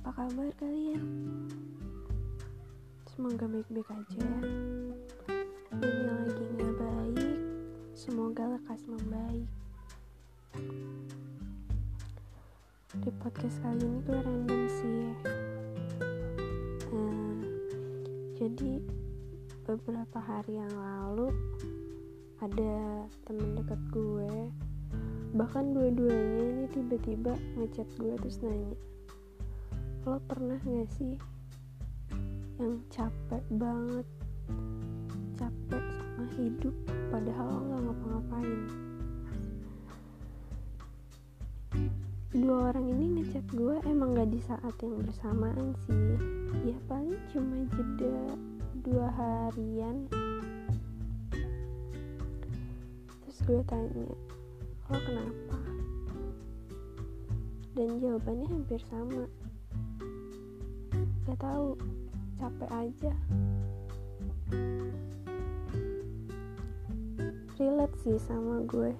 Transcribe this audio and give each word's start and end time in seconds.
Apa 0.00 0.32
kabar 0.32 0.48
kalian? 0.56 1.04
Semoga 3.04 3.44
baik-baik 3.44 3.84
aja 3.92 4.16
ya. 4.16 4.40
Dan 5.76 5.92
yang 5.92 6.16
lagi 6.24 6.44
nggak 6.56 6.74
baik, 6.80 7.36
semoga 7.92 8.48
lekas 8.48 8.80
membaik. 8.88 9.44
Di 12.96 13.10
podcast 13.20 13.60
kali 13.60 13.84
ini 13.84 14.00
gue 14.08 14.18
random 14.24 14.62
sih. 14.72 15.04
Nah, 16.96 17.44
jadi 18.40 18.80
beberapa 19.68 20.16
hari 20.16 20.64
yang 20.64 20.72
lalu 20.80 21.28
ada 22.40 23.04
temen 23.28 23.52
dekat 23.52 23.80
gue 23.92 24.48
bahkan 25.36 25.76
dua-duanya 25.76 26.40
ini 26.40 26.64
tiba-tiba 26.72 27.36
ngechat 27.60 27.86
gue 28.00 28.16
terus 28.16 28.40
nanya 28.40 28.74
lo 30.10 30.18
pernah 30.26 30.58
gak 30.58 30.90
sih 30.98 31.14
yang 32.58 32.82
capek 32.90 33.46
banget 33.54 34.02
capek 35.38 35.84
sama 35.86 36.26
hidup 36.34 36.74
padahal 37.14 37.46
lo 37.46 37.62
gak 37.62 37.82
ngapa-ngapain? 37.86 38.62
Dua 42.34 42.74
orang 42.74 42.90
ini 42.90 43.22
ngechat 43.22 43.46
gue 43.54 43.78
emang 43.86 44.18
gak 44.18 44.34
di 44.34 44.42
saat 44.42 44.74
yang 44.82 44.98
bersamaan 44.98 45.78
sih. 45.86 46.18
Ya 46.66 46.74
paling 46.90 47.14
cuma 47.30 47.70
jeda 47.70 48.34
dua 48.82 49.14
harian. 49.14 50.10
Terus 53.22 53.38
gue 53.46 53.62
tanya 53.62 54.10
lo 54.10 54.18
kenapa? 54.90 55.58
Dan 57.78 58.02
jawabannya 58.02 58.46
hampir 58.50 58.82
sama 58.90 59.30
gak 61.30 61.40
tahu. 61.46 61.78
Capek 62.42 62.70
aja. 62.74 63.12
Relate 67.54 67.96
sih 68.02 68.18
sama 68.18 68.66
gue. 68.66 68.92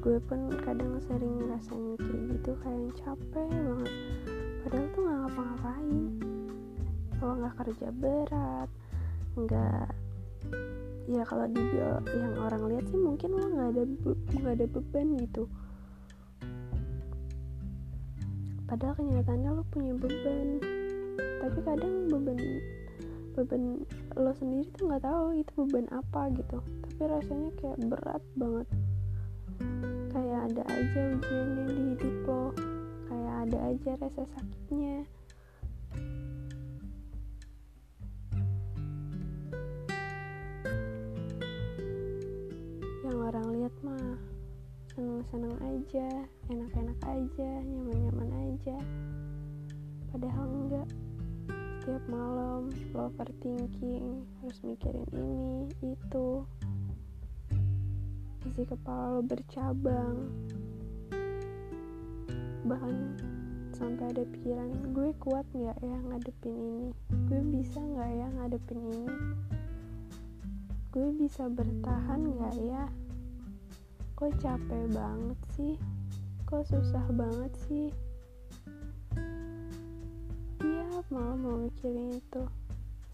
Gue 0.00 0.16
pun 0.24 0.52
kadang 0.62 1.02
sering 1.04 1.42
ngerasain 1.42 1.98
kayak 1.98 2.22
gitu 2.38 2.50
kayak 2.62 2.78
yang 2.78 2.92
capek 2.94 3.46
banget. 3.50 3.94
Padahal 4.62 4.86
tuh 4.94 5.00
gak 5.02 5.18
ngapa-ngapain. 5.26 6.04
Lo 7.20 7.28
nggak 7.36 7.54
kerja 7.60 7.88
berat 7.92 8.70
nggak 9.38 9.88
ya 11.10 11.22
kalau 11.26 11.46
di 11.50 11.62
yang 11.78 12.34
orang 12.38 12.62
lihat 12.70 12.84
sih 12.90 12.98
mungkin 12.98 13.30
lo 13.34 13.46
nggak 13.46 13.68
ada 13.74 13.82
nggak 14.38 14.54
ada 14.58 14.66
beban 14.66 15.08
gitu 15.18 15.46
padahal 18.70 18.94
kenyataannya 18.94 19.50
lo 19.50 19.66
punya 19.74 19.98
beban. 19.98 20.62
Tapi 21.42 21.58
kadang 21.66 22.06
beban 22.06 22.38
beban 23.34 23.82
lo 24.14 24.30
sendiri 24.38 24.70
tuh 24.78 24.86
nggak 24.86 25.02
tahu 25.02 25.34
itu 25.34 25.50
beban 25.66 25.90
apa 25.90 26.30
gitu. 26.38 26.62
Tapi 26.62 27.02
rasanya 27.02 27.50
kayak 27.58 27.78
berat 27.90 28.22
banget. 28.38 28.68
Kayak 30.14 30.40
ada 30.54 30.62
aja 30.70 31.00
ujiannya 31.18 31.64
di 31.66 31.82
hidup 31.98 32.16
lo. 32.30 32.44
Kayak 33.10 33.34
ada 33.42 33.58
aja 33.74 33.90
rasa 33.98 34.22
sakitnya. 34.38 35.02
Yang 43.02 43.18
orang 43.18 43.46
lihat 43.50 43.74
mah 43.82 44.29
seneng-seneng 45.00 45.56
aja 45.64 46.08
enak-enak 46.52 47.00
aja 47.08 47.50
nyaman-nyaman 47.64 48.30
aja. 48.52 48.76
Padahal 50.12 50.44
enggak. 50.44 50.88
Setiap 51.80 52.04
malam 52.12 52.68
lo 52.92 53.08
overthinking 53.08 54.28
harus 54.44 54.60
mikirin 54.60 55.08
ini 55.16 55.72
itu. 55.80 56.44
Isi 58.44 58.60
kepala 58.68 59.16
lo 59.16 59.20
bercabang. 59.24 60.28
Bahkan 62.68 62.94
sampai 63.72 64.04
ada 64.04 64.28
pikiran 64.28 64.92
gue 64.92 65.16
kuat 65.16 65.48
nggak 65.56 65.80
ya 65.80 65.96
ngadepin 66.12 66.52
ini? 66.60 66.92
Gue 67.24 67.40
bisa 67.48 67.80
nggak 67.80 68.10
ya 68.20 68.28
ngadepin 68.36 68.80
ini? 68.84 69.08
Gue 70.92 71.08
bisa 71.16 71.48
bertahan 71.48 72.20
nggak 72.36 72.56
ya 72.68 72.84
kok 74.20 74.36
capek 74.36 74.84
banget 74.92 75.40
sih? 75.56 75.74
Kok 76.44 76.60
susah 76.68 77.08
banget 77.16 77.48
sih? 77.64 77.88
Tiap 80.60 81.08
malam 81.08 81.40
mau 81.40 81.56
mikirin 81.56 82.20
itu. 82.20 82.44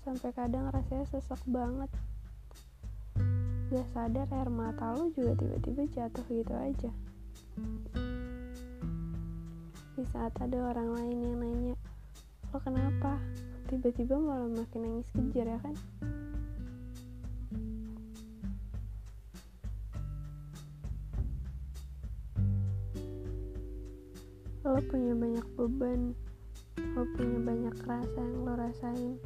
Sampai 0.00 0.32
kadang 0.32 0.72
rasanya 0.72 1.04
sesek 1.12 1.44
banget. 1.44 1.92
Gak 3.68 3.84
sadar 3.92 4.24
air 4.32 4.48
mata 4.48 4.96
lo 4.96 5.12
juga 5.12 5.36
tiba-tiba 5.44 5.84
jatuh 5.92 6.24
gitu 6.24 6.54
aja. 6.56 6.90
Di 9.92 10.04
saat 10.08 10.32
ada 10.40 10.72
orang 10.72 10.88
lain 10.88 11.18
yang 11.20 11.36
nanya 11.36 11.74
lo 12.48 12.56
kenapa? 12.64 13.20
Tiba-tiba 13.68 14.16
malah 14.16 14.48
makin 14.48 14.80
nangis 14.80 15.08
kejar 15.12 15.52
ya 15.52 15.60
kan 15.60 15.76
lo 24.64 24.80
punya 24.88 25.12
banyak 25.12 25.44
beban 25.60 26.16
lo 26.96 27.04
punya 27.12 27.36
banyak 27.36 27.76
rasa 27.84 28.16
yang 28.16 28.48
lo 28.48 28.56
rasain. 28.56 29.20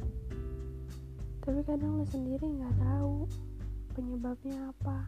Tapi 1.39 1.63
kadang 1.63 1.95
lo 1.95 2.05
sendiri 2.11 2.43
nggak 2.43 2.75
tahu 2.75 3.23
penyebabnya 3.95 4.67
apa. 4.75 5.07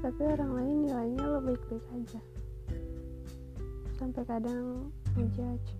Tapi 0.00 0.22
orang 0.32 0.50
lain 0.56 0.76
nilainya 0.88 1.24
lo 1.28 1.44
baik-baik 1.44 1.84
aja. 1.92 2.20
Sampai 4.00 4.24
kadang 4.24 4.88
ngejudge 5.12 5.76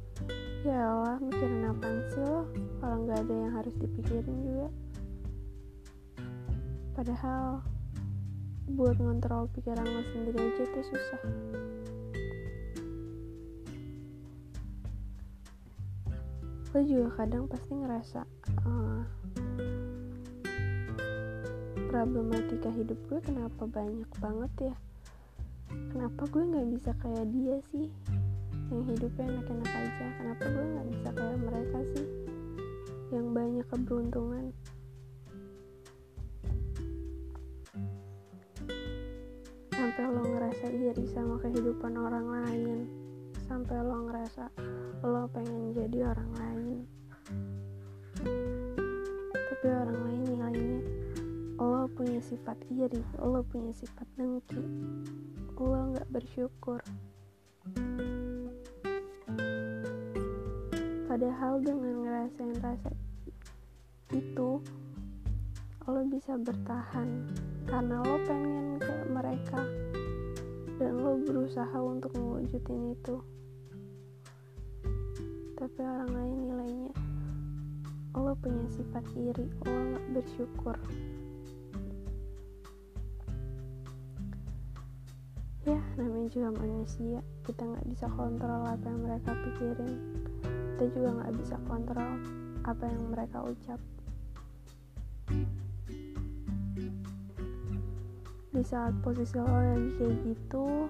ya 0.60 0.92
Allah 0.92 1.16
mikirin 1.24 1.72
apaan 1.72 2.04
sih 2.12 2.20
lo? 2.20 2.44
Kalau 2.84 2.96
nggak 3.08 3.18
ada 3.24 3.34
yang 3.48 3.52
harus 3.56 3.74
dipikirin 3.80 4.36
juga. 4.44 4.68
Padahal 6.92 7.64
buat 8.76 9.00
ngontrol 9.00 9.48
pikiran 9.56 9.88
lo 9.88 10.04
sendiri 10.12 10.52
aja 10.52 10.62
itu 10.68 10.80
susah 10.84 11.22
lo 16.76 16.84
juga 16.84 17.24
kadang 17.24 17.48
pasti 17.48 17.72
ngerasa 17.72 18.20
uh, 18.68 19.00
problematika 21.88 22.68
hidup 22.68 23.00
gue 23.08 23.16
kenapa 23.24 23.64
banyak 23.64 24.10
banget 24.20 24.52
ya? 24.60 24.74
Kenapa 25.72 26.28
gue 26.28 26.44
nggak 26.44 26.68
bisa 26.76 26.92
kayak 27.00 27.32
dia 27.32 27.56
sih? 27.72 27.88
Yang 28.68 28.82
hidupnya 28.92 29.24
enak-enak 29.24 29.72
aja. 29.72 30.06
Kenapa 30.20 30.44
gue 30.52 30.64
nggak 30.68 30.88
bisa 30.92 31.08
kayak 31.16 31.38
mereka 31.48 31.78
sih? 31.96 32.06
Yang 33.08 33.26
banyak 33.32 33.66
keberuntungan. 33.72 34.44
Sampai 39.72 40.04
lo 40.12 40.22
ngerasa 40.28 40.66
iri 40.76 41.06
sama 41.08 41.40
kehidupan 41.40 41.96
orang 41.96 42.26
lain. 42.28 42.78
Sampai 43.48 43.80
lo 43.80 44.12
ngerasa 44.12 44.52
lo 45.04 45.28
pengen 45.28 45.76
jadi 45.76 46.08
orang 46.08 46.30
lain. 46.40 46.78
Tapi 49.32 49.66
orang 49.68 49.98
lain 50.08 50.22
nilainya 50.24 50.80
lo 51.60 51.84
punya 51.92 52.20
sifat 52.24 52.56
iri 52.72 53.00
lo 53.20 53.44
punya 53.44 53.76
sifat 53.76 54.08
dengki. 54.16 54.60
Lo 55.60 55.92
nggak 55.92 56.08
bersyukur. 56.08 56.80
Padahal 61.04 61.60
dengan 61.60 62.04
ngerasain 62.04 62.56
rasa 62.64 62.92
itu 64.16 64.60
lo 65.84 66.00
bisa 66.08 66.40
bertahan. 66.40 67.28
Karena 67.68 68.00
lo 68.00 68.16
pengen 68.24 68.80
kayak 68.80 69.08
mereka. 69.12 69.60
Dan 70.76 71.00
lo 71.00 71.20
berusaha 71.20 71.76
untuk 71.80 72.12
mewujudin 72.16 72.92
itu 72.92 73.16
tapi 75.66 75.82
orang 75.82 76.10
lain 76.14 76.36
nilainya. 76.46 76.92
Lo 78.14 78.38
punya 78.38 78.70
sifat 78.70 79.02
iri 79.18 79.50
lo 79.66 79.74
gak 79.98 80.06
bersyukur. 80.14 80.78
Ya 85.66 85.82
namanya 85.98 86.30
juga 86.30 86.54
manusia. 86.54 87.18
Kita 87.42 87.66
nggak 87.66 87.86
bisa 87.90 88.06
kontrol 88.14 88.62
apa 88.62 88.86
yang 88.86 89.10
mereka 89.10 89.34
pikirin. 89.42 89.94
Kita 90.78 90.84
juga 90.94 91.08
nggak 91.18 91.34
bisa 91.34 91.56
kontrol 91.66 92.14
apa 92.62 92.84
yang 92.86 93.02
mereka 93.10 93.38
ucap. 93.42 93.80
Di 98.54 98.62
saat 98.62 98.94
posisi 99.02 99.34
lo 99.34 99.50
lagi 99.50 99.90
kayak 99.98 100.14
gitu 100.30 100.86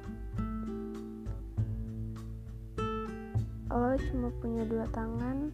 lo 3.77 3.93
cuma 4.09 4.33
punya 4.41 4.65
dua 4.65 4.89
tangan. 4.89 5.53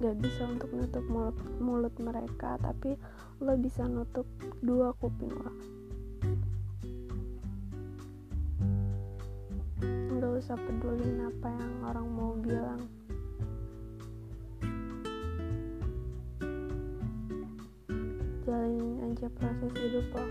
Gak 0.00 0.16
bisa 0.16 0.48
untuk 0.48 0.72
nutup 0.72 1.04
mulut, 1.12 1.36
mulut 1.60 1.94
mereka 2.00 2.56
tapi 2.56 2.96
lo 3.44 3.52
bisa 3.60 3.84
nutup 3.84 4.24
dua 4.64 4.96
kuping 4.96 5.32
lo. 5.36 5.52
Nggak 10.16 10.32
usah 10.40 10.56
pedulin 10.56 11.28
apa 11.28 11.48
yang 11.52 11.74
orang 11.84 12.06
mau 12.08 12.32
bilang. 12.40 12.80
Jalanin 18.48 19.04
aja 19.04 19.28
proses 19.36 19.72
hidup 19.76 20.08
lo 20.16 20.24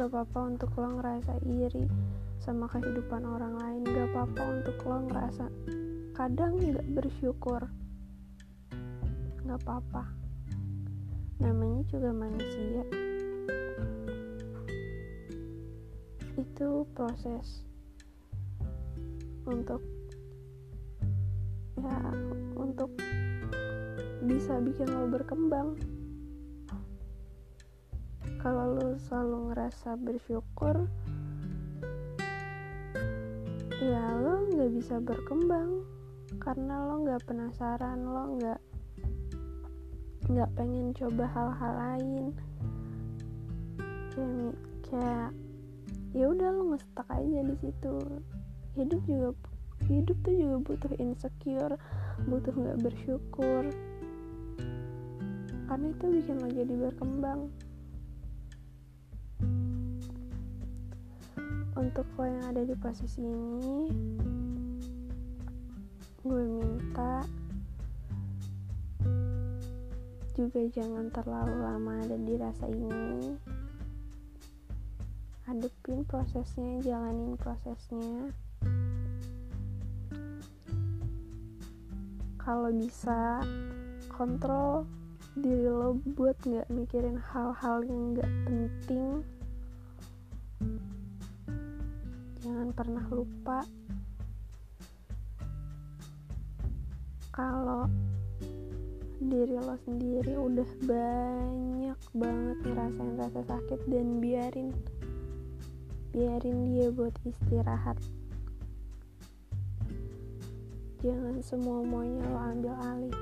gak 0.00 0.16
apa-apa 0.16 0.56
untuk 0.56 0.72
lo 0.80 0.96
ngerasa 0.96 1.44
iri 1.44 1.84
sama 2.40 2.64
kehidupan 2.72 3.20
orang 3.20 3.52
lain. 3.60 3.84
Gak 3.84 4.08
apa-apa 4.16 4.42
untuk 4.48 4.80
lo 4.88 4.96
ngerasa 5.04 5.44
kadang 6.16 6.56
nggak 6.56 6.88
bersyukur. 6.96 7.68
Nggak 9.44 9.60
apa-apa. 9.60 10.08
Namanya 11.44 11.84
juga 11.92 12.16
manusia. 12.16 12.80
Itu 16.40 16.88
proses 16.96 17.60
untuk 19.44 19.84
ya 21.76 22.00
untuk 22.56 22.88
bisa 24.24 24.64
bikin 24.64 24.88
lo 24.88 25.12
berkembang 25.12 25.76
kalau 28.40 28.72
lo 28.72 28.96
selalu 28.96 29.52
ngerasa 29.52 30.00
bersyukur 30.00 30.88
ya 33.84 34.04
lo 34.16 34.48
nggak 34.48 34.70
bisa 34.80 34.96
berkembang. 35.00 35.84
Karena 36.40 36.88
lo 36.88 37.04
nggak 37.04 37.20
penasaran 37.28 38.00
lo 38.00 38.40
nggak 38.40 38.60
nggak 40.32 40.50
pengen 40.56 40.96
coba 40.96 41.24
hal-hal 41.36 41.72
lain. 41.76 42.24
Kayak 44.16 44.56
kayak 44.88 45.30
ya 46.16 46.24
udah 46.32 46.48
lo 46.48 46.62
ngestak 46.72 47.08
aja 47.12 47.40
di 47.44 47.54
situ. 47.60 47.94
Hidup 48.72 49.00
juga 49.04 49.30
hidup 49.84 50.16
tuh 50.24 50.34
juga 50.36 50.56
butuh 50.64 50.92
insecure 50.96 51.76
butuh 52.24 52.56
nggak 52.56 52.80
bersyukur. 52.88 53.68
Karena 55.68 55.86
itu 55.92 56.04
bikin 56.08 56.36
lo 56.40 56.48
jadi 56.48 56.74
berkembang 56.88 57.52
untuk 61.80 62.04
lo 62.20 62.28
yang 62.28 62.44
ada 62.52 62.60
di 62.60 62.76
posisi 62.76 63.24
ini 63.24 63.88
gue 66.20 66.44
minta 66.44 67.24
juga 70.36 70.60
jangan 70.72 71.08
terlalu 71.12 71.56
lama 71.60 71.92
ada 72.00 72.16
di 72.16 72.34
rasa 72.40 72.64
ini. 72.68 73.36
Hadepin 75.44 76.00
prosesnya 76.08 76.80
jalanin 76.80 77.36
prosesnya. 77.36 78.32
Kalau 82.40 82.72
bisa 82.72 83.44
kontrol 84.08 84.88
diri 85.36 85.68
lo 85.68 86.00
buat 86.16 86.40
nggak 86.40 86.72
mikirin 86.72 87.20
hal-hal 87.20 87.84
yang 87.84 88.16
nggak 88.16 88.30
penting 88.48 89.20
pernah 92.72 93.04
lupa. 93.10 93.62
Kalau 97.30 97.86
diri 99.20 99.56
lo 99.60 99.76
sendiri 99.84 100.34
udah 100.34 100.70
banyak 100.88 102.00
banget 102.16 102.58
ngerasain 102.64 103.14
rasa 103.20 103.40
sakit 103.46 103.80
dan 103.86 104.18
biarin 104.18 104.72
biarin 106.10 106.58
dia 106.66 106.88
buat 106.90 107.14
istirahat. 107.22 108.00
Jangan 111.04 111.38
semua 111.44 111.84
maunya 111.84 112.24
lo 112.26 112.40
ambil 112.40 112.74
alih 112.80 113.16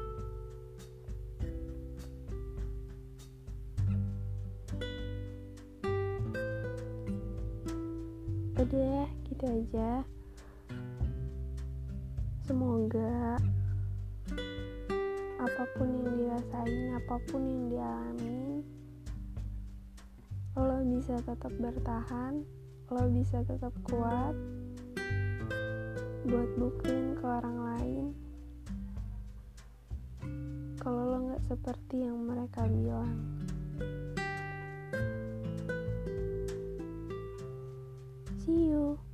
aja. 9.48 10.04
Semoga 12.44 13.40
apa 15.38 15.64
pun 15.78 15.88
yang 15.88 16.12
dirasain 16.18 16.92
apa 16.92 17.16
pun 17.30 17.42
yang 17.46 17.64
dialami 17.72 18.60
lo 20.58 20.82
bisa 20.82 21.14
tetap 21.22 21.54
bertahan 21.56 22.42
lo 22.90 23.04
bisa 23.14 23.46
tetap 23.46 23.70
kuat 23.86 24.34
buat 26.26 26.50
buktiin 26.58 27.14
ke 27.14 27.24
orang 27.24 27.58
lain 27.62 28.06
kalau 30.82 31.02
lo 31.14 31.18
nggak 31.30 31.42
seperti 31.46 32.06
yang 32.06 32.18
mereka 32.22 32.64
bilang. 32.66 33.18
See 38.42 38.72
you 38.72 39.07